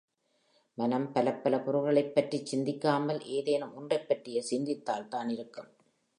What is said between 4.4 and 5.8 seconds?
சிந்தித்தால்தான் இருக்கும்.